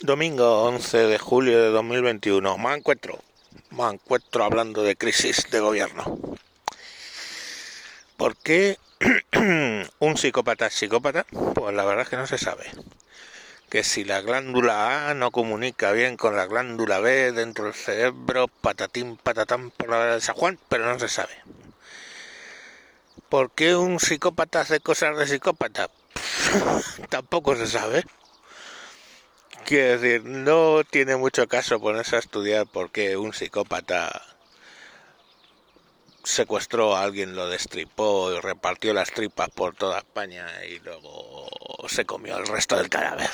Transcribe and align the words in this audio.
Domingo 0.00 0.62
11 0.62 0.96
de 0.96 1.18
julio 1.18 1.60
de 1.60 1.70
2021. 1.70 2.56
Me 2.56 2.72
encuentro. 2.72 3.18
Me 3.70 3.82
encuentro 3.82 4.44
hablando 4.44 4.84
de 4.84 4.94
crisis 4.94 5.50
de 5.50 5.58
gobierno. 5.58 6.04
¿Por 8.16 8.36
qué 8.36 8.78
un 9.98 10.16
psicópata 10.16 10.66
es 10.66 10.74
psicópata? 10.74 11.26
Pues 11.52 11.74
la 11.74 11.84
verdad 11.84 12.04
es 12.04 12.10
que 12.10 12.16
no 12.16 12.28
se 12.28 12.38
sabe. 12.38 12.70
Que 13.70 13.82
si 13.82 14.04
la 14.04 14.20
glándula 14.20 15.10
A 15.10 15.14
no 15.14 15.32
comunica 15.32 15.90
bien 15.90 16.16
con 16.16 16.36
la 16.36 16.46
glándula 16.46 17.00
B 17.00 17.32
dentro 17.32 17.64
del 17.64 17.74
cerebro, 17.74 18.46
patatín, 18.46 19.16
patatán 19.16 19.72
por 19.72 19.88
la 19.88 20.14
de 20.14 20.20
San 20.20 20.36
Juan, 20.36 20.60
pero 20.68 20.86
no 20.86 20.96
se 21.00 21.08
sabe. 21.08 21.34
¿Por 23.28 23.50
qué 23.50 23.74
un 23.74 23.98
psicópata 23.98 24.60
hace 24.60 24.78
cosas 24.78 25.18
de 25.18 25.26
psicópata? 25.26 25.90
Tampoco 27.08 27.56
se 27.56 27.66
sabe. 27.66 28.04
Quiero 29.68 30.00
decir, 30.00 30.24
no 30.24 30.82
tiene 30.82 31.16
mucho 31.16 31.46
caso 31.46 31.78
ponerse 31.78 32.16
a 32.16 32.20
estudiar 32.20 32.66
por 32.66 32.90
qué 32.90 33.18
un 33.18 33.34
psicópata 33.34 34.22
secuestró 36.24 36.96
a 36.96 37.02
alguien, 37.02 37.36
lo 37.36 37.50
destripó 37.50 38.32
y 38.32 38.40
repartió 38.40 38.94
las 38.94 39.10
tripas 39.10 39.50
por 39.50 39.74
toda 39.74 39.98
España 39.98 40.46
y 40.64 40.78
luego 40.78 41.50
se 41.86 42.06
comió 42.06 42.38
el 42.38 42.46
resto 42.46 42.78
del 42.78 42.88
cadáver. 42.88 43.28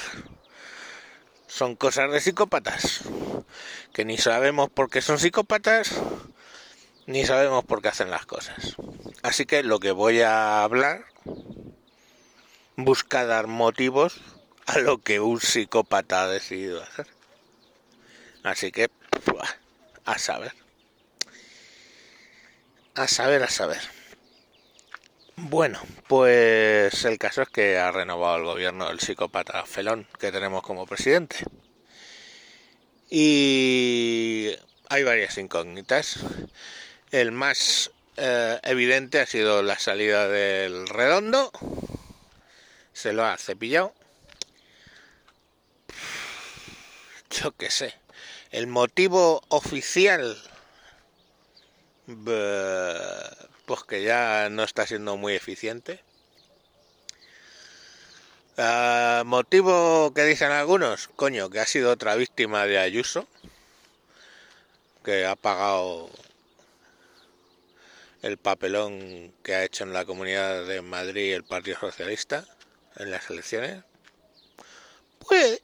Son 1.47 1.77
cosas 1.77 2.11
de 2.11 2.21
psicópatas, 2.21 3.03
que 3.93 4.05
ni 4.05 4.19
sabemos 4.19 4.71
por 4.71 4.91
qué 4.91 5.03
son 5.03 5.21
psicópatas, 5.21 6.03
ni 7.07 7.25
sabemos 7.25 7.65
por 7.65 7.81
qué 7.81 7.91
hacen 7.91 8.11
las 8.11 8.27
cosas. 8.27 8.75
Así 9.23 9.47
que 9.47 9.63
lo 9.63 9.79
que 9.79 9.93
voy 9.93 10.23
a 10.23 10.65
hablar 10.65 11.05
busca 12.75 13.25
dar 13.25 13.47
motivos 13.47 14.34
a 14.67 14.79
lo 14.79 14.99
que 14.99 15.21
un 15.21 15.41
psicópata 15.41 16.25
ha 16.25 16.29
decidido 16.29 16.83
hacer. 16.83 17.07
Así 18.43 18.73
que, 18.73 18.91
a 20.05 20.19
saber. 20.19 20.53
A 22.95 23.09
saber, 23.09 23.43
a 23.43 23.49
saber. 23.49 23.81
Bueno, 25.37 25.81
pues 26.07 27.05
el 27.05 27.19
caso 27.19 27.43
es 27.43 27.49
que 27.49 27.79
ha 27.79 27.91
renovado 27.91 28.37
el 28.37 28.45
gobierno 28.45 28.91
el 28.91 29.01
psicópata 29.01 29.65
Felón 29.67 30.07
que 30.21 30.31
tenemos 30.31 30.63
como 30.63 30.87
presidente. 30.87 31.37
Y 33.11 34.51
hay 34.89 35.03
varias 35.03 35.37
incógnitas. 35.39 36.21
El 37.11 37.33
más 37.33 37.91
eh, 38.17 38.61
evidente 38.63 39.21
ha 39.21 39.27
sido 39.27 39.63
la 39.63 39.79
salida 39.79 40.29
del 40.29 40.87
redondo. 40.87 41.51
Se 42.93 43.13
lo 43.13 43.25
ha 43.25 43.37
cepillado 43.37 43.93
yo 47.43 47.53
qué 47.57 47.71
sé, 47.71 47.95
el 48.51 48.67
motivo 48.67 49.43
oficial, 49.49 50.41
pues 53.67 53.83
que 53.89 54.03
ya 54.03 54.49
no 54.51 54.63
está 54.63 54.87
siendo 54.87 55.17
muy 55.17 55.35
eficiente. 55.35 56.01
Ah, 58.57 59.25
motivo 59.27 60.13
que 60.15 60.23
dicen 60.25 60.53
algunos, 60.53 61.09
coño, 61.09 61.51
que 61.51 61.59
ha 61.59 61.67
sido 61.67 61.91
otra 61.91 62.15
víctima 62.15 62.67
de 62.67 62.79
Ayuso, 62.79 63.27
que 65.05 65.27
ha 65.27 65.35
pagado 65.35 66.09
el 68.23 68.39
papelón 68.39 69.35
que 69.43 69.55
ha 69.55 69.65
hecho 69.65 69.85
en 69.85 69.93
la 69.93 70.05
Comunidad 70.05 70.67
de 70.67 70.81
Madrid 70.83 71.35
el 71.35 71.45
Partido 71.45 71.81
Socialista 71.81 72.47
en 72.97 73.11
las 73.11 73.29
elecciones. 73.29 73.83
Pues 75.19 75.63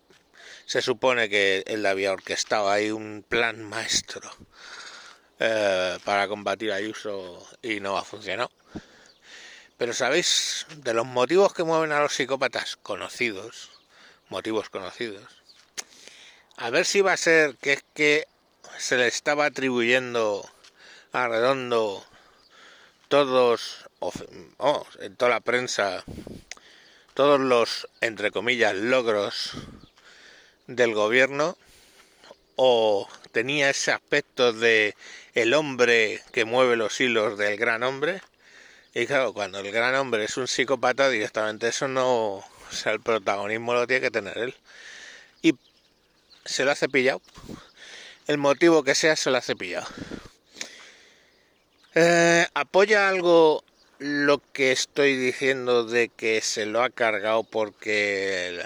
se 0.71 0.83
supone 0.83 1.29
que 1.29 1.65
él 1.67 1.85
había 1.85 2.13
orquestado 2.13 2.71
ahí 2.71 2.93
un 2.93 3.25
plan 3.29 3.61
maestro 3.61 4.31
eh, 5.41 5.99
para 6.05 6.29
combatir 6.29 6.71
a 6.71 6.77
Ayuso 6.77 7.45
y 7.61 7.81
no 7.81 7.99
ha 7.99 8.05
funcionado. 8.05 8.53
Pero 9.77 9.93
sabéis, 9.93 10.69
de 10.77 10.95
los 10.95 11.07
motivos 11.07 11.55
que 11.55 11.65
mueven 11.65 11.91
a 11.91 11.99
los 11.99 12.15
psicópatas 12.15 12.77
conocidos, 12.77 13.69
motivos 14.29 14.71
conocidos, 14.71 15.43
a 16.57 16.71
ver 16.71 16.87
si 16.87 17.01
va 17.01 17.15
a 17.15 17.17
ser 17.17 17.57
que 17.57 17.73
es 17.73 17.85
que 17.93 18.29
se 18.79 18.97
le 18.97 19.09
estaba 19.09 19.47
atribuyendo 19.47 20.49
a 21.11 21.27
Redondo 21.27 22.07
todos, 23.09 23.89
en 25.01 25.17
toda 25.17 25.33
la 25.33 25.41
prensa, 25.41 26.05
todos 27.15 27.41
los, 27.41 27.89
entre 28.01 28.31
comillas, 28.31 28.77
logros 28.77 29.57
del 30.71 30.95
gobierno 30.95 31.57
o 32.57 33.09
tenía 33.33 33.71
ese 33.71 33.91
aspecto 33.91 34.53
de 34.53 34.95
el 35.35 35.53
hombre 35.55 36.23
que 36.33 36.45
mueve 36.45 36.77
los 36.77 37.01
hilos 37.01 37.37
del 37.39 37.57
gran 37.57 37.83
hombre. 37.83 38.23
Y 38.95 39.07
claro 39.07 39.33
cuando 39.33 39.59
el 39.59 39.71
gran 39.73 39.95
hombre 39.95 40.25
es 40.25 40.37
un 40.37 40.49
psicópata 40.49 41.09
directamente 41.09 41.69
eso 41.69 41.89
no 41.89 42.45
sea 42.71 42.93
el 42.93 43.01
protagonismo 43.01 43.75
lo 43.75 43.87
tiene 43.87 44.03
que 44.03 44.11
tener 44.11 44.39
él. 44.39 44.55
Y 45.43 45.55
se 46.45 46.65
lo 46.65 46.71
ha 46.71 46.77
cepillado 46.77 47.21
el 48.27 48.39
motivo 48.39 48.85
que 48.85 48.95
sea 48.95 49.17
se 49.17 49.31
lo 49.31 49.39
ha 49.39 49.43
cepillado 49.43 49.87
eh, 51.95 52.47
apoya 52.55 53.09
algo 53.09 53.65
lo 53.99 54.41
que 54.53 54.71
estoy 54.71 55.17
diciendo 55.17 55.85
de 55.85 56.09
que 56.09 56.41
se 56.41 56.65
lo 56.65 56.83
ha 56.83 56.91
cargado 56.91 57.43
porque 57.43 58.65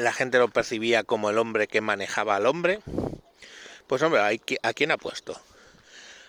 la 0.00 0.12
gente 0.12 0.38
lo 0.38 0.48
percibía 0.48 1.04
como 1.04 1.30
el 1.30 1.38
hombre 1.38 1.68
que 1.68 1.80
manejaba 1.80 2.36
al 2.36 2.46
hombre. 2.46 2.80
Pues 3.86 4.02
hombre, 4.02 4.20
¿a 4.62 4.72
quién 4.72 4.90
ha 4.90 4.96
puesto? 4.96 5.38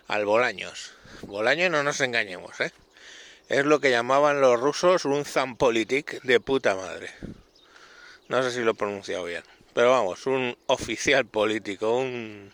Al 0.07 0.25
Bolaños. 0.25 0.93
Bolaños 1.21 1.71
no 1.71 1.81
nos 1.83 2.01
engañemos, 2.01 2.59
¿eh? 2.59 2.73
Es 3.47 3.65
lo 3.65 3.79
que 3.79 3.91
llamaban 3.91 4.41
los 4.41 4.59
rusos 4.59 5.05
un 5.05 5.25
zampolitik 5.25 6.21
de 6.23 6.39
puta 6.39 6.75
madre. 6.75 7.11
No 8.27 8.43
sé 8.43 8.51
si 8.51 8.59
lo 8.59 8.71
he 8.71 8.75
pronunciado 8.75 9.23
bien. 9.25 9.43
Pero 9.73 9.91
vamos, 9.91 10.25
un 10.25 10.57
oficial 10.67 11.25
político, 11.25 11.97
un, 11.97 12.53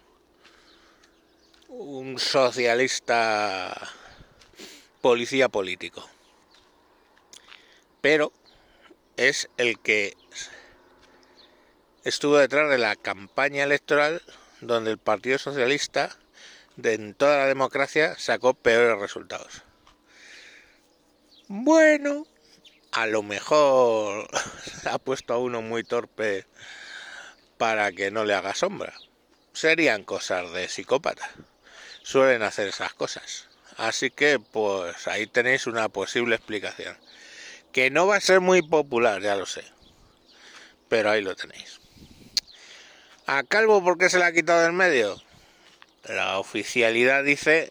un 1.69 2.19
socialista 2.19 3.91
policía 5.01 5.49
político. 5.49 6.07
Pero 8.01 8.31
es 9.17 9.49
el 9.57 9.79
que 9.79 10.15
estuvo 12.07 12.37
detrás 12.37 12.69
de 12.69 12.77
la 12.77 12.95
campaña 12.95 13.65
electoral 13.65 14.21
donde 14.61 14.91
el 14.91 14.97
Partido 14.97 15.37
Socialista 15.37 16.15
de 16.77 16.93
en 16.93 17.13
toda 17.13 17.39
la 17.39 17.47
democracia 17.47 18.15
sacó 18.17 18.53
peores 18.53 18.97
resultados. 18.97 19.61
Bueno, 21.49 22.25
a 22.93 23.07
lo 23.07 23.23
mejor 23.23 24.29
ha 24.85 24.97
puesto 24.99 25.33
a 25.33 25.37
uno 25.37 25.61
muy 25.61 25.83
torpe 25.83 26.45
para 27.57 27.91
que 27.91 28.09
no 28.09 28.23
le 28.23 28.35
haga 28.35 28.55
sombra. 28.55 28.93
Serían 29.51 30.05
cosas 30.05 30.53
de 30.53 30.69
psicópata. 30.69 31.29
Suelen 32.03 32.41
hacer 32.41 32.69
esas 32.69 32.93
cosas. 32.93 33.49
Así 33.75 34.11
que 34.11 34.39
pues 34.39 35.09
ahí 35.09 35.27
tenéis 35.27 35.67
una 35.67 35.89
posible 35.89 36.37
explicación. 36.37 36.97
Que 37.73 37.89
no 37.89 38.07
va 38.07 38.15
a 38.15 38.21
ser 38.21 38.39
muy 38.39 38.61
popular, 38.61 39.21
ya 39.21 39.35
lo 39.35 39.45
sé. 39.45 39.65
Pero 40.87 41.09
ahí 41.09 41.21
lo 41.21 41.35
tenéis. 41.35 41.81
¿A 43.29 43.43
Calvo 43.43 43.83
por 43.83 43.97
qué 43.97 44.09
se 44.09 44.19
le 44.19 44.23
ha 44.23 44.31
quitado 44.31 44.61
del 44.61 44.71
medio? 44.71 45.21
La 46.05 46.39
oficialidad 46.39 47.25
dice 47.25 47.69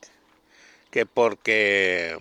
que 0.91 1.07
porque... 1.07 2.19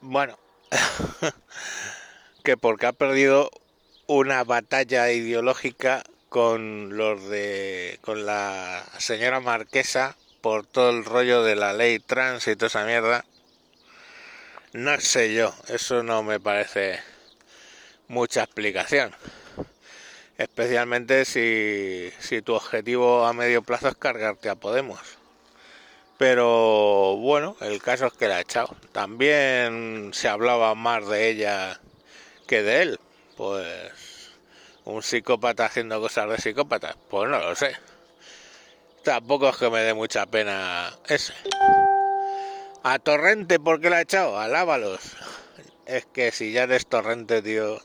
Bueno, 0.00 0.38
que 2.44 2.56
porque 2.56 2.86
ha 2.86 2.92
perdido 2.92 3.50
una 4.06 4.44
batalla 4.44 5.10
ideológica 5.10 6.04
con 6.28 6.96
los 6.96 7.28
de 7.28 7.98
con 8.00 8.24
la 8.24 8.84
señora 8.98 9.40
marquesa 9.40 10.16
por 10.40 10.64
todo 10.64 10.90
el 10.90 11.04
rollo 11.04 11.42
de 11.42 11.56
la 11.56 11.72
ley 11.72 11.98
trans 11.98 12.46
y 12.46 12.54
toda 12.54 12.68
esa 12.68 12.84
mierda. 12.84 13.24
No 14.74 15.00
sé 15.00 15.34
yo, 15.34 15.52
eso 15.66 16.04
no 16.04 16.22
me 16.22 16.38
parece 16.38 17.00
mucha 18.06 18.44
explicación 18.44 19.12
especialmente 20.38 21.24
si, 21.24 22.10
si 22.18 22.42
tu 22.42 22.54
objetivo 22.54 23.24
a 23.24 23.32
medio 23.32 23.62
plazo 23.62 23.88
es 23.88 23.96
cargarte 23.96 24.48
a 24.48 24.56
Podemos. 24.56 25.00
Pero 26.18 27.16
bueno, 27.16 27.56
el 27.60 27.82
caso 27.82 28.06
es 28.06 28.12
que 28.12 28.28
la 28.28 28.36
ha 28.36 28.40
echado. 28.40 28.76
También 28.92 30.10
se 30.12 30.28
hablaba 30.28 30.74
más 30.74 31.08
de 31.08 31.28
ella 31.28 31.80
que 32.46 32.62
de 32.62 32.82
él. 32.82 33.00
Pues 33.36 33.92
un 34.84 35.02
psicópata 35.02 35.66
haciendo 35.66 36.00
cosas 36.00 36.28
de 36.28 36.38
psicópata. 36.38 36.96
Pues 37.10 37.28
no 37.28 37.38
lo 37.38 37.54
sé. 37.56 37.76
Tampoco 39.02 39.48
es 39.50 39.56
que 39.56 39.70
me 39.70 39.80
dé 39.80 39.92
mucha 39.92 40.26
pena 40.26 40.96
ese. 41.08 41.34
A 42.84 42.98
Torrente, 42.98 43.58
¿por 43.58 43.80
qué 43.80 43.90
la 43.90 43.96
ha 43.96 44.02
echado? 44.02 44.38
Alábalos. 44.38 45.00
es 45.86 46.06
que 46.06 46.32
si 46.32 46.52
ya 46.52 46.62
eres 46.62 46.86
torrente, 46.86 47.42
tío, 47.42 47.80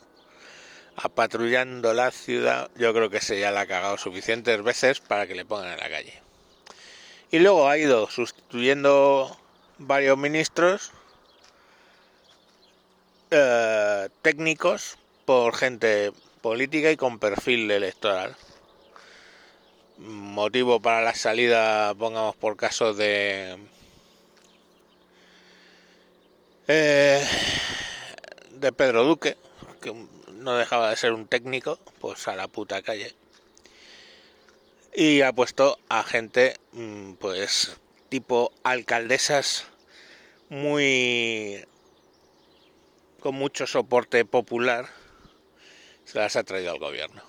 apatrullando 1.04 1.94
la 1.94 2.12
ciudad, 2.12 2.70
yo 2.76 2.94
creo 2.94 3.10
que 3.10 3.22
se 3.22 3.40
ya 3.40 3.52
la 3.52 3.62
ha 3.62 3.68
cagado 3.68 3.98
suficientes 3.98 4.62
veces 4.64 5.00
para 5.00 5.28
que 5.28 5.36
le 5.36 5.46
pongan 5.46 5.72
en 5.74 5.80
la 5.80 5.90
calle. 5.90 6.14
Y 7.32 7.40
luego 7.40 7.70
ha 7.70 7.78
ido 7.78 8.10
sustituyendo 8.10 9.38
varios 9.78 10.18
ministros 10.18 10.92
eh, 13.32 14.10
técnicos 14.22 14.98
por 15.26 15.56
gente 15.56 16.12
política 16.42 16.92
y 16.92 16.98
con 16.98 17.20
perfil 17.20 17.70
electoral. 17.70 18.36
Motivo 19.98 20.80
para 20.80 21.02
la 21.02 21.14
salida, 21.14 21.94
pongamos 21.94 22.36
por 22.36 22.56
caso 22.56 22.94
de... 22.94 23.58
Eh, 26.68 27.28
de 28.52 28.72
Pedro 28.72 29.04
Duque, 29.04 29.38
que 29.82 29.94
no 30.40 30.56
dejaba 30.58 30.90
de 30.90 30.96
ser 30.96 31.14
un 31.14 31.28
técnico, 31.28 31.80
pues 32.00 32.28
a 32.28 32.36
la 32.36 32.48
puta 32.48 32.82
calle. 32.82 33.14
Y 34.94 35.22
ha 35.22 35.34
puesto 35.34 35.78
a 35.90 36.04
gente, 36.04 36.56
mm, 36.74 37.14
pues, 37.14 37.78
tipo 38.10 38.52
alcaldesas 38.64 39.68
muy 40.50 41.64
con 43.20 43.36
mucho 43.36 43.68
soporte 43.68 44.26
popular 44.26 44.88
se 46.06 46.18
las 46.18 46.36
ha 46.36 46.44
traído 46.44 46.72
al 46.72 46.80
gobierno. 46.80 47.22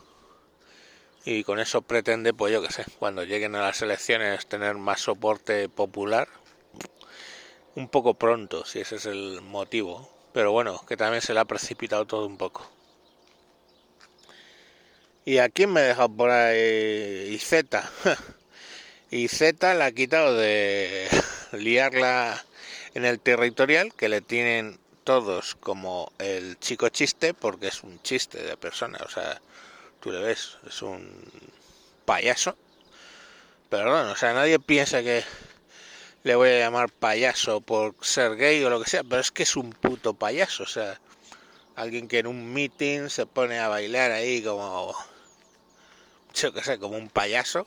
Y 1.24 1.44
con 1.44 1.60
eso 1.60 1.82
pretende 1.82 2.32
pues 2.32 2.52
yo 2.52 2.62
que 2.62 2.72
sé 2.72 2.84
cuando 2.98 3.24
lleguen 3.24 3.54
a 3.54 3.60
las 3.60 3.82
elecciones 3.82 4.46
tener 4.46 4.76
más 4.76 5.00
soporte 5.02 5.68
popular 5.68 6.28
un 7.74 7.88
poco 7.88 8.14
pronto 8.14 8.64
si 8.64 8.80
ese 8.80 8.96
es 8.96 9.06
el 9.06 9.42
motivo. 9.42 10.08
Pero 10.32 10.52
bueno 10.52 10.80
que 10.86 10.96
también 10.96 11.20
se 11.20 11.34
le 11.34 11.40
ha 11.40 11.44
precipitado 11.44 12.06
todo 12.06 12.26
un 12.26 12.38
poco 12.38 12.70
y 15.30 15.38
aquí 15.38 15.68
me 15.68 15.82
he 15.82 15.84
dejado 15.84 16.08
por 16.08 16.28
ahí 16.28 17.38
Z. 17.38 17.88
Y 19.12 19.28
Z 19.28 19.74
la 19.74 19.86
ha 19.86 19.92
quitado 19.92 20.36
de 20.36 21.08
liarla 21.52 22.44
en 22.94 23.04
el 23.04 23.20
territorial 23.20 23.94
que 23.94 24.08
le 24.08 24.22
tienen 24.22 24.80
todos 25.04 25.54
como 25.54 26.12
el 26.18 26.58
chico 26.58 26.88
chiste 26.88 27.32
porque 27.32 27.68
es 27.68 27.84
un 27.84 28.02
chiste 28.02 28.42
de 28.42 28.56
persona, 28.56 28.98
o 29.04 29.08
sea, 29.08 29.40
tú 30.00 30.10
le 30.10 30.18
ves, 30.18 30.58
es 30.66 30.82
un 30.82 31.08
payaso. 32.04 32.56
Bueno, 33.70 34.10
o 34.10 34.16
sea, 34.16 34.32
nadie 34.32 34.58
piensa 34.58 35.00
que 35.00 35.22
le 36.24 36.34
voy 36.34 36.48
a 36.48 36.58
llamar 36.58 36.90
payaso 36.90 37.60
por 37.60 37.94
ser 38.00 38.34
gay 38.34 38.64
o 38.64 38.70
lo 38.70 38.82
que 38.82 38.90
sea, 38.90 39.04
pero 39.04 39.20
es 39.20 39.30
que 39.30 39.44
es 39.44 39.54
un 39.54 39.70
puto 39.70 40.14
payaso, 40.14 40.64
o 40.64 40.66
sea, 40.66 41.00
alguien 41.76 42.08
que 42.08 42.18
en 42.18 42.26
un 42.26 42.52
meeting 42.52 43.08
se 43.08 43.26
pone 43.26 43.60
a 43.60 43.68
bailar 43.68 44.10
ahí 44.10 44.42
como 44.42 44.92
yo 46.40 46.52
que 46.52 46.62
sé, 46.62 46.78
como 46.78 46.96
un 46.96 47.08
payaso. 47.08 47.66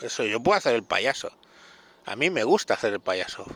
Eso 0.00 0.24
yo 0.24 0.40
puedo 0.40 0.58
hacer 0.58 0.74
el 0.74 0.84
payaso. 0.84 1.32
A 2.06 2.16
mí 2.16 2.30
me 2.30 2.44
gusta 2.44 2.74
hacer 2.74 2.92
el 2.92 3.00
payaso 3.00 3.46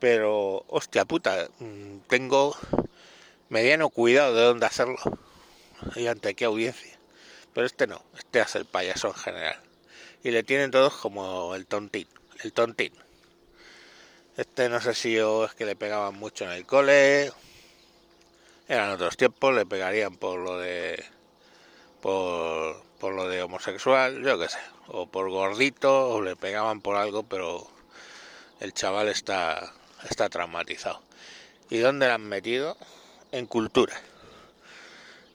pero 0.00 0.64
hostia 0.68 1.04
puta, 1.04 1.48
mm, 1.58 1.98
tengo 2.08 2.56
mediano 3.50 3.90
cuidado 3.90 4.34
de 4.34 4.42
dónde 4.42 4.66
hacerlo 4.66 4.96
y 5.94 6.06
ante 6.06 6.34
qué 6.34 6.46
audiencia. 6.46 6.98
Pero 7.54 7.66
este 7.66 7.86
no, 7.86 8.02
este 8.18 8.40
hace 8.40 8.58
el 8.58 8.64
payaso 8.64 9.08
en 9.08 9.14
general. 9.14 9.60
Y 10.24 10.30
le 10.30 10.42
tienen 10.42 10.70
todos 10.70 10.94
como 10.94 11.54
el 11.54 11.66
tontín, 11.66 12.08
el 12.42 12.52
tontín. 12.52 12.92
Este 14.36 14.68
no 14.68 14.80
sé 14.80 14.94
si 14.94 15.16
es 15.16 15.54
que 15.54 15.66
le 15.66 15.76
pegaban 15.76 16.14
mucho 16.14 16.44
en 16.44 16.52
el 16.52 16.66
cole. 16.66 17.32
Eran 18.68 18.90
otros 18.90 19.16
tiempos, 19.16 19.54
le 19.54 19.66
pegarían 19.66 20.16
por 20.16 20.38
lo 20.38 20.58
de 20.58 21.04
por, 22.00 22.82
por 22.98 23.14
lo 23.14 23.28
de 23.28 23.42
homosexual, 23.42 24.22
yo 24.22 24.38
qué 24.38 24.48
sé, 24.48 24.58
o 24.88 25.06
por 25.06 25.30
gordito, 25.30 26.08
o 26.08 26.22
le 26.22 26.36
pegaban 26.36 26.80
por 26.80 26.96
algo, 26.96 27.22
pero 27.22 27.66
el 28.60 28.72
chaval 28.72 29.08
está 29.08 29.72
está 30.08 30.28
traumatizado. 30.28 31.02
¿Y 31.68 31.78
dónde 31.78 32.06
le 32.06 32.12
han 32.12 32.28
metido? 32.28 32.76
En 33.32 33.46
cultura. 33.46 33.94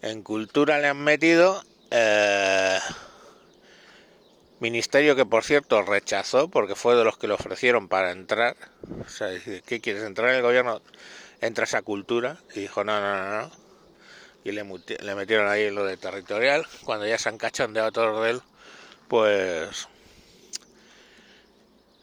En 0.02 0.22
cultura 0.22 0.80
le 0.80 0.88
han 0.88 1.04
metido 1.04 1.64
eh, 1.92 2.80
ministerio 4.60 5.16
que 5.16 5.26
por 5.26 5.44
cierto 5.44 5.82
rechazó 5.82 6.50
porque 6.50 6.76
fue 6.76 6.96
de 6.96 7.04
los 7.04 7.18
que 7.18 7.28
le 7.28 7.34
ofrecieron 7.34 7.88
para 7.88 8.12
entrar. 8.12 8.56
O 9.06 9.10
sea, 9.10 9.30
¿qué 9.66 9.82
quieres 9.82 10.04
entrar 10.04 10.30
en 10.30 10.38
el 10.38 10.42
gobierno? 10.42 10.82
Entras 11.42 11.74
a 11.74 11.82
cultura 11.82 12.38
y 12.54 12.62
dijo 12.62 12.84
no, 12.84 13.00
no, 13.00 13.16
no, 13.16 13.42
no. 13.42 13.65
Y 14.46 14.54
le, 14.54 14.64
le 14.64 15.16
metieron 15.16 15.50
ahí 15.50 15.70
lo 15.70 15.84
de 15.84 15.98
territorial. 15.98 16.66
Cuando 16.86 17.06
ya 17.06 17.18
se 17.18 17.28
han 17.28 17.38
cachondeado 17.38 17.92
todos 17.92 18.24
de 18.24 18.30
él, 18.30 18.42
pues 19.10 19.90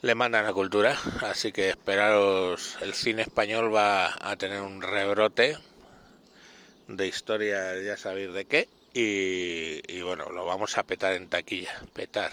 le 0.02 0.16
mandan 0.16 0.46
a 0.46 0.52
cultura, 0.52 0.98
así 1.20 1.52
que 1.52 1.70
esperaros, 1.70 2.76
el 2.80 2.92
cine 2.92 3.22
español 3.22 3.72
va 3.72 4.12
a 4.20 4.34
tener 4.34 4.60
un 4.60 4.82
rebrote 4.82 5.56
de 6.88 7.06
historia, 7.06 7.80
ya 7.80 7.96
sabéis 7.96 8.32
de 8.32 8.44
qué, 8.44 8.68
y, 8.94 10.02
bueno, 10.02 10.30
lo 10.30 10.44
vamos 10.44 10.76
a 10.76 10.82
petar 10.82 11.12
en 11.12 11.28
taquilla, 11.28 11.80
petar, 11.92 12.32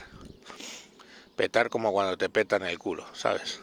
petar 1.35 1.69
como 1.69 1.91
cuando 1.93 2.17
te 2.17 2.27
petan 2.29 2.63
el 2.63 2.79
culo, 2.79 3.05
¿sabes? 3.13 3.61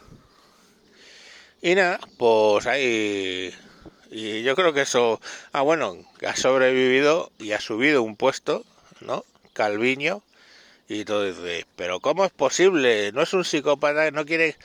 Y 1.61 1.75
nada, 1.75 1.99
pues 2.17 2.65
ahí, 2.65 3.53
y 4.11 4.43
yo 4.43 4.55
creo 4.55 4.73
que 4.73 4.81
eso, 4.81 5.19
ah 5.51 5.61
bueno, 5.61 5.97
ha 6.25 6.35
sobrevivido 6.35 7.31
y 7.39 7.51
ha 7.51 7.59
subido 7.59 8.03
un 8.03 8.15
puesto, 8.15 8.65
¿no? 9.01 9.25
Calviño, 9.53 10.23
y 10.87 11.05
todo 11.05 11.25
dice, 11.25 11.65
pero 11.75 11.99
¿cómo 11.99 12.25
es 12.25 12.31
posible? 12.31 13.11
No 13.11 13.21
es 13.21 13.33
un 13.33 13.43
psicópata, 13.43 14.11
no 14.11 14.25
quiere, 14.25 14.55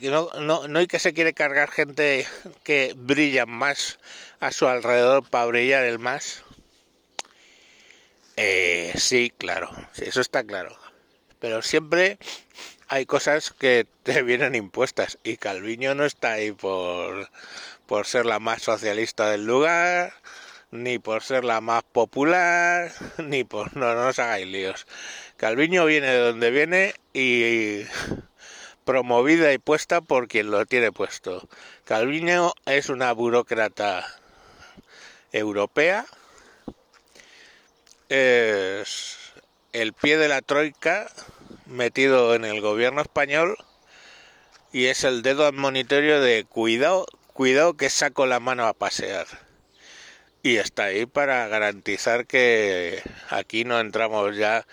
no, 0.00 0.30
no, 0.40 0.68
no 0.68 0.78
hay 0.78 0.86
que 0.86 0.98
se 0.98 1.12
quiere 1.12 1.34
cargar 1.34 1.70
gente 1.70 2.26
que 2.62 2.94
brilla 2.96 3.46
más 3.46 3.98
a 4.38 4.52
su 4.52 4.68
alrededor 4.68 5.28
para 5.28 5.46
brillar 5.46 5.84
el 5.84 5.98
más. 5.98 6.44
Eh, 8.36 8.92
sí, 8.96 9.32
claro, 9.36 9.70
eso 9.96 10.20
está 10.20 10.44
claro. 10.44 10.76
Pero 11.40 11.62
siempre 11.62 12.18
hay 12.88 13.06
cosas 13.06 13.50
que 13.50 13.86
te 14.02 14.22
vienen 14.24 14.54
impuestas 14.54 15.18
y 15.24 15.36
Calviño 15.36 15.94
no 15.94 16.04
está 16.04 16.32
ahí 16.32 16.52
por, 16.52 17.28
por 17.90 18.06
ser 18.06 18.24
la 18.24 18.38
más 18.38 18.62
socialista 18.62 19.28
del 19.32 19.46
lugar, 19.46 20.12
ni 20.70 21.00
por 21.00 21.24
ser 21.24 21.44
la 21.44 21.60
más 21.60 21.82
popular, 21.82 22.92
ni 23.18 23.42
por... 23.42 23.76
No, 23.76 23.96
no 23.96 24.06
os 24.06 24.18
hagáis 24.20 24.46
líos. 24.46 24.86
Calviño 25.36 25.84
viene 25.86 26.06
de 26.06 26.18
donde 26.18 26.52
viene 26.52 26.94
y 27.12 27.82
promovida 28.84 29.52
y 29.52 29.58
puesta 29.58 30.02
por 30.02 30.28
quien 30.28 30.52
lo 30.52 30.64
tiene 30.66 30.92
puesto. 30.92 31.48
Calviño 31.82 32.52
es 32.64 32.90
una 32.90 33.10
burócrata 33.12 34.06
europea, 35.32 36.06
es 38.08 39.18
el 39.72 39.94
pie 39.94 40.16
de 40.16 40.28
la 40.28 40.42
troika 40.42 41.10
metido 41.66 42.36
en 42.36 42.44
el 42.44 42.60
gobierno 42.60 43.00
español 43.02 43.56
y 44.72 44.86
es 44.86 45.02
el 45.02 45.22
dedo 45.22 45.44
admonitorio 45.44 46.20
de 46.20 46.44
cuidado, 46.44 47.06
cuidado 47.40 47.72
que 47.72 47.88
saco 47.88 48.26
la 48.26 48.38
mano 48.38 48.66
a 48.66 48.74
pasear. 48.74 49.26
Y 50.42 50.56
está 50.56 50.84
ahí 50.84 51.06
para 51.06 51.48
garantizar 51.48 52.26
que 52.26 53.02
aquí 53.30 53.64
no 53.64 53.80
entramos 53.80 54.36
ya 54.36 54.66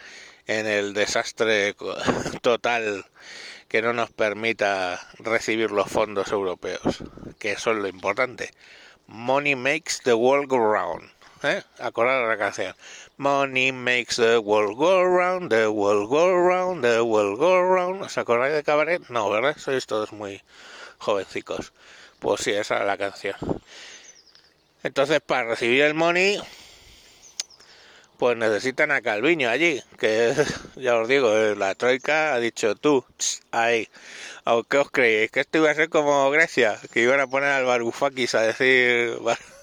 en 0.47 0.67
el 0.67 0.93
desastre 0.93 1.77
total 2.41 3.05
que 3.69 3.81
no 3.81 3.93
nos 3.93 4.11
permita 4.11 4.99
recibir 5.17 5.71
los 5.71 5.89
fondos 5.89 6.33
europeos, 6.33 7.05
que 7.39 7.53
eso 7.53 7.71
es 7.71 7.77
lo 7.77 7.87
importante. 7.87 8.51
Money 9.07 9.55
makes 9.55 10.01
the 10.03 10.15
world 10.15 10.49
go 10.49 10.57
round. 10.57 11.09
¿Eh? 11.43 11.63
Acordar 11.79 12.27
la 12.27 12.37
canción. 12.37 12.75
Money 13.15 13.71
makes 13.71 14.17
the 14.17 14.39
world 14.39 14.75
go 14.75 15.05
round, 15.05 15.51
the 15.51 15.69
world 15.69 16.09
go 16.09 16.35
round, 16.35 16.83
the 16.83 17.01
world 17.01 17.39
go 17.39 17.63
round. 17.63 18.01
¿Os 18.01 18.17
acordáis 18.17 18.53
de 18.53 18.63
cabaret? 18.63 19.07
No, 19.07 19.29
¿verdad? 19.29 19.55
Sois 19.57 19.85
todos 19.85 20.11
muy 20.11 20.41
jovencicos. 20.97 21.71
Pues 22.19 22.41
sí, 22.41 22.51
esa 22.51 22.79
es 22.79 22.85
la 22.85 22.97
canción. 22.97 23.35
Entonces, 24.83 25.19
para 25.25 25.49
recibir 25.49 25.81
el 25.81 25.93
money, 25.93 26.39
pues 28.17 28.35
necesitan 28.37 28.91
a 28.91 29.01
Calviño 29.01 29.49
allí, 29.49 29.81
que 29.99 30.33
ya 30.75 30.97
os 30.97 31.07
digo, 31.07 31.35
eh, 31.35 31.55
la 31.55 31.75
troika 31.75 32.33
ha 32.33 32.39
dicho 32.39 32.75
tú, 32.75 33.05
ahí, 33.51 33.87
¿qué 34.69 34.77
os 34.77 34.91
creéis? 34.91 35.31
Que 35.31 35.41
esto 35.41 35.59
iba 35.59 35.69
a 35.71 35.75
ser 35.75 35.89
como 35.89 36.29
Grecia, 36.31 36.79
que 36.91 37.01
iban 37.01 37.19
a 37.19 37.27
poner 37.27 37.49
al 37.49 37.65
Barufakis 37.65 38.35
a 38.35 38.41
decir 38.41 39.17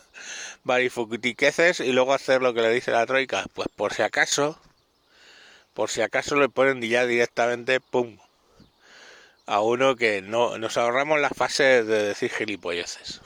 barifutiqueces 0.64 1.80
y 1.80 1.92
luego 1.92 2.14
hacer 2.14 2.42
lo 2.42 2.54
que 2.54 2.62
le 2.62 2.70
dice 2.70 2.90
la 2.92 3.06
troika. 3.06 3.44
Pues 3.54 3.68
por 3.74 3.92
si 3.92 4.02
acaso, 4.02 4.58
por 5.74 5.90
si 5.90 6.02
acaso 6.02 6.36
le 6.36 6.48
ponen 6.48 6.80
ya 6.82 7.06
directamente, 7.06 7.80
pum, 7.80 8.18
a 9.46 9.60
uno 9.60 9.96
que 9.96 10.22
no 10.22 10.58
nos 10.58 10.76
ahorramos 10.76 11.20
la 11.20 11.30
fase 11.30 11.84
de 11.84 12.02
decir 12.04 12.30
gilipolleces. 12.30 13.20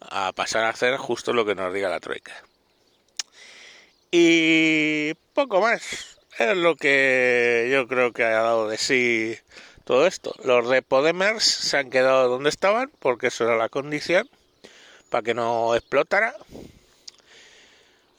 a 0.00 0.32
pasar 0.32 0.64
a 0.64 0.68
hacer 0.70 0.96
justo 0.98 1.32
lo 1.32 1.44
que 1.44 1.54
nos 1.54 1.72
diga 1.72 1.88
la 1.88 2.00
troika. 2.00 2.32
Y 4.10 5.14
poco 5.34 5.60
más. 5.60 6.18
Es 6.38 6.56
lo 6.56 6.76
que 6.76 7.68
yo 7.72 7.88
creo 7.88 8.12
que 8.12 8.24
ha 8.24 8.42
dado 8.42 8.68
de 8.68 8.76
sí 8.76 9.38
todo 9.84 10.06
esto. 10.06 10.34
Los 10.44 10.68
de 10.68 10.82
Podemers 10.82 11.44
se 11.44 11.78
han 11.78 11.90
quedado 11.90 12.28
donde 12.28 12.50
estaban, 12.50 12.90
porque 12.98 13.28
eso 13.28 13.44
era 13.44 13.56
la 13.56 13.68
condición, 13.68 14.28
para 15.08 15.22
que 15.22 15.34
no 15.34 15.74
explotara. 15.74 16.34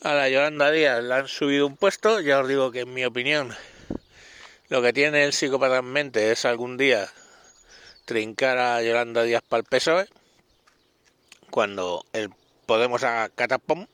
A 0.02 0.14
la 0.14 0.30
Yolanda 0.30 0.72
Díaz 0.72 1.04
le 1.04 1.14
han 1.14 1.28
subido 1.28 1.68
un 1.68 1.78
puesto, 1.78 2.20
ya 2.22 2.40
os 2.40 2.48
digo 2.48 2.72
que 2.72 2.82
en 2.82 2.94
mi 2.94 3.06
opinión 3.06 3.56
lo 4.70 4.82
que 4.82 4.94
tiene 4.94 5.24
el 5.24 5.34
psicópata 5.34 5.78
en 5.78 5.86
mente 5.86 6.32
es 6.32 6.46
algún 6.46 6.78
día 6.78 7.10
trincar 8.06 8.58
a 8.58 8.82
Yolanda 8.82 9.24
Díaz 9.24 9.44
para 9.48 9.60
el 9.60 9.66
PSOE, 9.66 10.08
cuando 11.50 12.06
el 12.14 12.30
Podemos 12.68 13.02
haga 13.06 13.30
catapom 13.30 13.88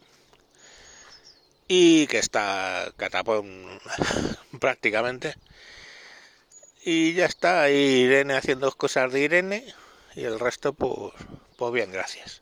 y 1.67 2.07
que 2.07 2.17
está 2.17 2.91
catapón 2.97 3.79
prácticamente. 4.59 5.35
Y 6.83 7.13
ya 7.13 7.27
está, 7.27 7.61
ahí 7.61 7.75
Irene 7.75 8.33
haciendo 8.33 8.71
cosas 8.71 9.13
de 9.13 9.21
Irene 9.21 9.63
y 10.15 10.23
el 10.23 10.39
resto 10.39 10.73
pues, 10.73 11.13
pues 11.55 11.71
bien, 11.71 11.91
gracias. 11.91 12.41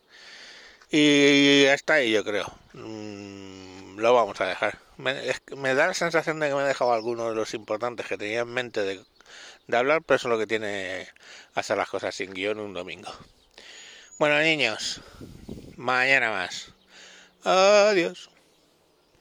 Y 0.90 1.66
hasta 1.66 1.96
ahí 1.96 2.12
yo 2.12 2.24
creo. 2.24 2.46
Lo 4.02 4.16
vamos 4.16 4.42
a 4.42 4.48
dejar. 4.48 4.80
Me, 4.98 5.14
me, 5.56 5.76
da 5.76 5.86
la 5.86 5.94
sensación 5.94 6.40
de 6.40 6.50
que 6.50 6.56
me 6.56 6.64
he 6.64 6.66
dejado 6.66 6.92
algunos 6.92 7.30
de 7.30 7.36
los 7.36 7.54
importantes 7.54 8.08
que 8.08 8.18
tenía 8.18 8.40
en 8.40 8.48
mente 8.48 8.82
de, 8.82 9.06
de 9.68 9.78
hablar, 9.78 10.02
pero 10.02 10.16
eso 10.16 10.28
es 10.28 10.32
lo 10.32 10.40
que 10.40 10.48
tiene 10.48 11.08
hacer 11.54 11.78
las 11.78 11.88
cosas 11.88 12.16
sin 12.16 12.34
guion 12.34 12.60
un 12.60 12.74
domingo. 12.74 13.12
Bueno 14.18 14.40
niños, 14.40 15.02
mañana 15.78 16.32
más. 16.32 16.74
Adiós. 17.44 18.31